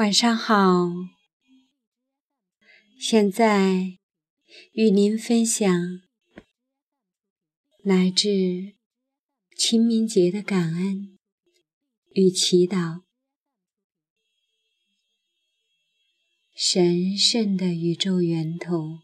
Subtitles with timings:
[0.00, 0.88] 晚上好，
[2.98, 3.98] 现在
[4.72, 6.00] 与您分享
[7.84, 8.26] 来自
[9.58, 11.18] 清明节的感恩
[12.14, 13.02] 与祈祷。
[16.56, 19.00] 神圣的宇宙源头，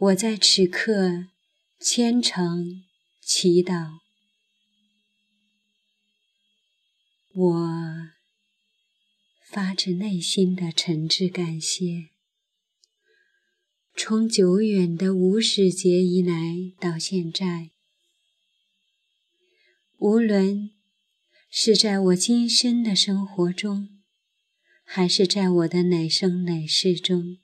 [0.00, 1.28] 我在此刻
[1.80, 2.84] 虔诚
[3.22, 4.00] 祈祷，
[7.34, 8.17] 我。
[9.50, 12.10] 发自内心的诚挚感谢。
[13.96, 16.34] 从久远的无始劫以来
[16.78, 17.70] 到现在，
[19.96, 20.70] 无论
[21.48, 23.88] 是在我今生的生活中，
[24.84, 27.38] 还是在我的哪生哪世中，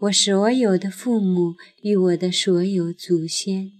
[0.00, 3.72] 我所有的父母与我的所有祖先，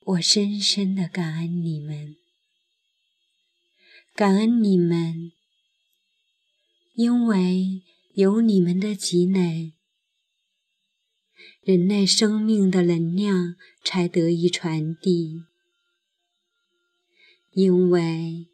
[0.00, 2.21] 我深深的感恩你们。
[4.14, 5.32] 感恩你们，
[6.92, 7.82] 因为
[8.12, 9.72] 有你们的积累，
[11.62, 15.46] 人类生命的能量才得以传递；
[17.52, 18.48] 因为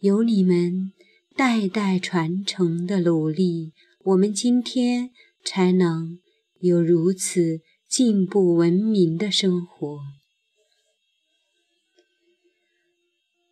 [0.00, 0.94] 有你们
[1.36, 5.10] 代代传承的努力，我们今天
[5.44, 6.18] 才能
[6.60, 10.00] 有如此进步文明的生活。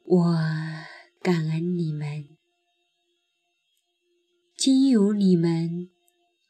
[0.06, 0.73] 我。
[1.24, 2.28] 感恩你们，
[4.58, 5.88] 经由你们，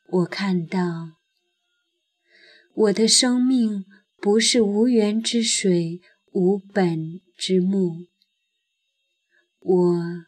[0.09, 1.13] 我看到
[2.75, 3.85] 我的生命
[4.17, 6.01] 不是无源之水、
[6.33, 8.09] 无本之木，
[9.61, 10.25] 我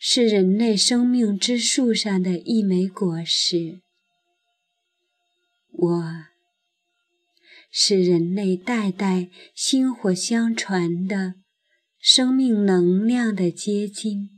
[0.00, 3.82] 是人类生命之树上的一枚果实，
[5.70, 6.24] 我
[7.70, 11.36] 是人类代代薪火相传的。
[12.02, 14.30] 生命能量的结晶，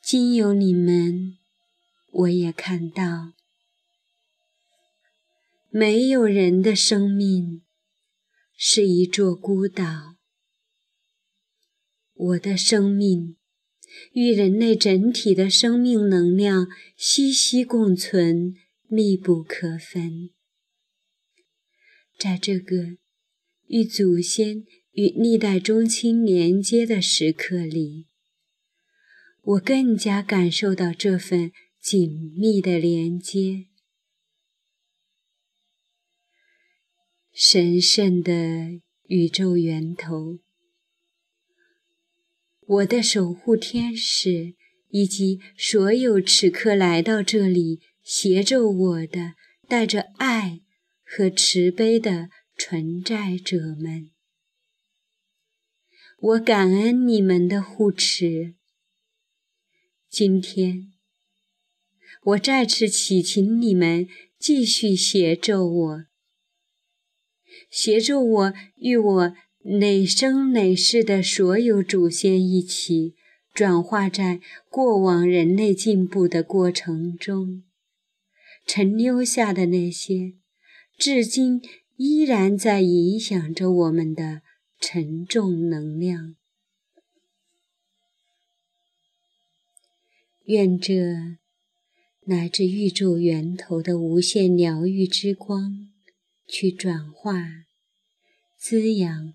[0.00, 1.36] 经由你们，
[2.12, 3.32] 我也看到，
[5.68, 7.64] 没有人的生命
[8.56, 10.14] 是一座孤岛。
[12.14, 13.36] 我的生命
[14.12, 18.54] 与人类整体的生命能量息息共存，
[18.86, 20.30] 密不可分。
[22.16, 23.03] 在这个。
[23.66, 28.06] 与祖先与历代宗亲连接的时刻里，
[29.42, 33.66] 我更加感受到这份紧密的连接。
[37.32, 40.38] 神圣的宇宙源头，
[42.60, 44.54] 我的守护天使，
[44.90, 49.34] 以及所有此刻来到这里协助我的、
[49.66, 50.60] 带着爱
[51.04, 52.28] 和慈悲的。
[52.66, 54.10] 存在者们，
[56.18, 58.54] 我感恩你们的护持。
[60.08, 60.94] 今天，
[62.22, 64.08] 我再次祈请你们
[64.38, 66.04] 继续协助我，
[67.68, 69.34] 协助我与我
[69.78, 73.14] 哪生哪世的所有祖先一起，
[73.52, 77.64] 转化在过往人类进步的过程中，
[78.66, 80.36] 曾留下的那些，
[80.96, 81.60] 至今。
[81.96, 84.42] 依然在影响着我们的
[84.80, 86.34] 沉重能量。
[90.46, 91.38] 愿这
[92.20, 95.88] 来自宇宙源头的无限疗愈之光，
[96.46, 97.64] 去转化、
[98.58, 99.34] 滋养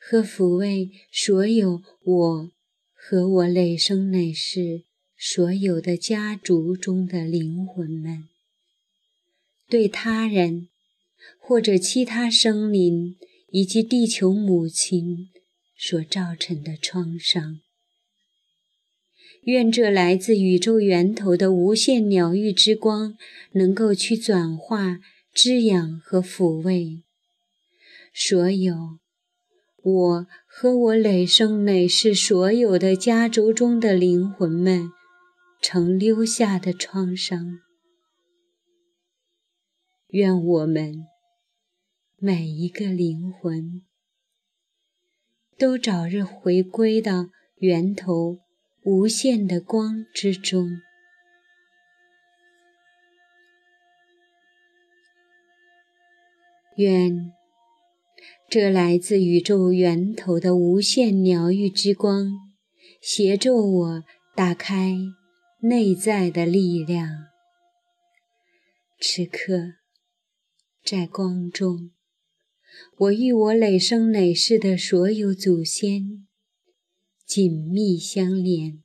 [0.00, 2.50] 和抚慰所有我
[2.92, 4.84] 和我累生累世
[5.16, 8.28] 所有的家族中的灵魂们，
[9.68, 10.68] 对他人。
[11.46, 13.16] 或者其他生灵
[13.50, 15.28] 以及地球母亲
[15.76, 17.60] 所造成的创伤，
[19.42, 23.18] 愿这来自宇宙源头的无限疗愈之光
[23.52, 25.00] 能够去转化、
[25.34, 27.02] 滋养和抚慰
[28.14, 28.98] 所有
[29.82, 34.88] 我和我累生累世所有的家族中的灵魂们
[35.60, 37.58] 曾留下的创伤。
[40.08, 41.13] 愿我们。
[42.26, 43.82] 每一个灵魂
[45.58, 47.26] 都早日回归到
[47.56, 48.38] 源头
[48.82, 50.80] 无限的光之中。
[56.76, 57.30] 愿
[58.48, 62.32] 这来自宇宙源头的无限疗愈之光，
[63.02, 64.04] 协助我
[64.34, 64.96] 打开
[65.60, 67.26] 内在的力量。
[68.98, 69.74] 此刻，
[70.82, 71.90] 在光中。
[72.98, 76.26] 我与我累生累世的所有祖先
[77.26, 78.82] 紧密相连，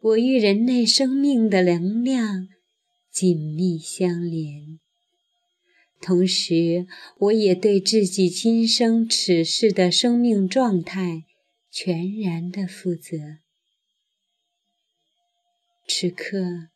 [0.00, 2.48] 我与人类生命的能量
[3.10, 4.78] 紧密相连。
[6.00, 6.86] 同时，
[7.18, 11.24] 我也对自己今生此世的生命状态
[11.70, 13.38] 全然的负责。
[15.88, 16.68] 此刻，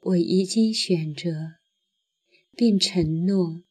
[0.00, 1.56] 我已经选择
[2.56, 3.62] 并承诺，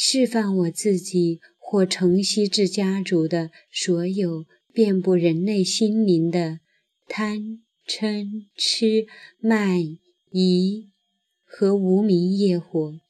[0.00, 6.60] 释放我自己或承袭至家族的所有遍布人类心灵的
[7.08, 9.08] 贪嗔痴
[9.40, 9.98] 慢
[10.30, 10.88] 疑。
[11.50, 13.00] 和无名业火，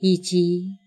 [0.00, 0.78] 以及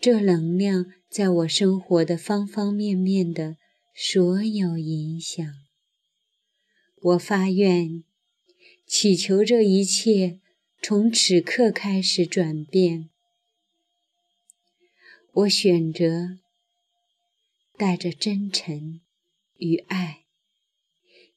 [0.00, 3.58] 这能量在我生活的方方面面的
[3.94, 5.46] 所有影响，
[7.02, 8.02] 我发愿，
[8.86, 10.40] 祈求这一切
[10.82, 13.10] 从此刻开始转变。
[15.34, 16.38] 我选择
[17.76, 19.00] 带着真诚
[19.58, 20.24] 与爱，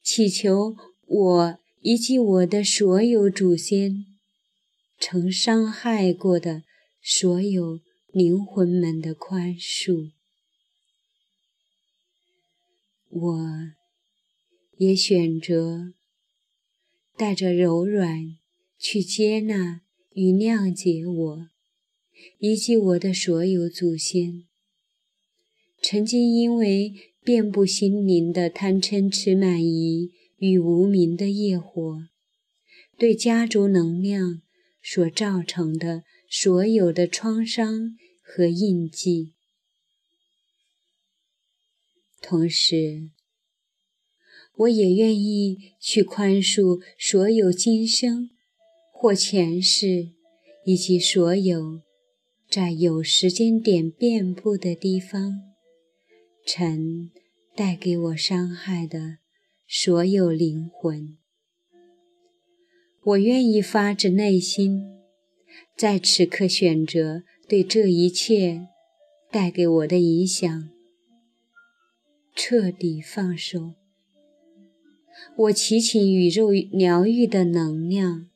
[0.02, 1.58] 祈求我。
[1.80, 4.04] 以及我的所有祖先
[4.98, 6.64] 曾伤害过的
[7.00, 10.10] 所有灵魂们的宽恕，
[13.08, 13.48] 我
[14.76, 15.94] 也选择
[17.16, 18.36] 带着柔软
[18.76, 21.48] 去接纳与谅解我
[22.38, 24.44] 以及我的所有祖先
[25.82, 26.92] 曾经因为
[27.24, 30.12] 遍布心灵的贪嗔痴慢疑。
[30.40, 32.04] 与无名的业火
[32.96, 34.40] 对家族能量
[34.80, 39.32] 所造成的所有的创伤和印记，
[42.22, 43.10] 同时，
[44.58, 48.30] 我也愿意去宽恕所有今生
[48.92, 50.10] 或前世，
[50.64, 51.80] 以及所有
[52.50, 55.42] 在有时间点遍布的地方
[56.46, 57.10] 尘
[57.54, 59.18] 带给我伤害的。
[59.70, 61.18] 所有灵魂，
[63.04, 64.80] 我愿意发自内心，
[65.76, 68.68] 在此刻选择对这一切
[69.30, 70.70] 带给我的影响
[72.34, 73.74] 彻底放手。
[75.36, 78.30] 我祈请宇宙疗愈的能量，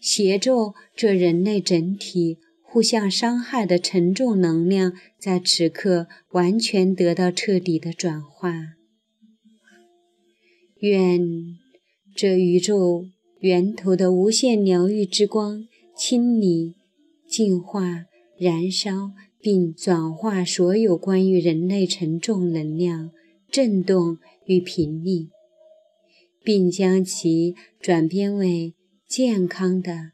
[0.00, 2.38] 协助这人类整体
[2.70, 8.74] 互相伤害的沉重能量，在此刻完全得到彻底的转化。
[10.80, 11.18] 愿
[12.14, 13.06] 这宇宙
[13.40, 15.66] 源头的无限疗愈之光，
[15.96, 16.74] 清理、
[17.26, 18.04] 净化、
[18.38, 23.10] 燃烧并转化所有关于人类沉重能量、
[23.50, 25.30] 震动与频率，
[26.44, 28.74] 并将其转变为
[29.08, 30.12] 健康的、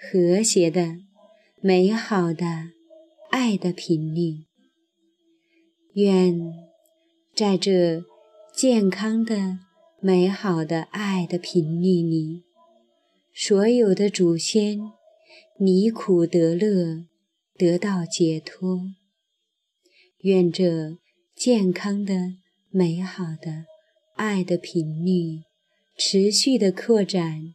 [0.00, 0.96] 和谐的、
[1.62, 2.70] 美好的
[3.30, 4.46] 爱的频率。
[5.94, 6.54] 愿
[7.34, 8.02] 在这
[8.54, 9.58] 健康的。
[10.02, 12.42] 美好的爱的频率里，
[13.34, 14.78] 所有的祖先
[15.58, 17.04] 离苦得乐，
[17.58, 18.80] 得到解脱。
[20.20, 20.96] 愿这
[21.36, 22.36] 健康的、
[22.70, 23.66] 美好的
[24.14, 25.42] 爱的频率
[25.98, 27.54] 持续的扩展，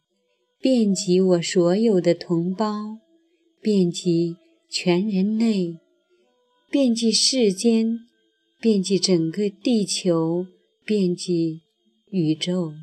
[0.60, 3.00] 遍及我所有的同胞，
[3.66, 4.36] 遍及
[4.70, 5.80] 全人类，
[6.70, 7.98] 遍及世间，
[8.60, 10.46] 遍及整个地球，
[10.84, 11.62] 遍及。
[12.12, 12.74] 宇宙，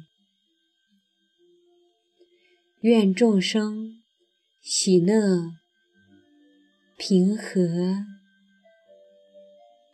[2.81, 4.01] 愿众生
[4.61, 5.53] 喜乐、
[6.97, 8.05] 平和、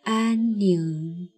[0.01, 1.29] 安宁。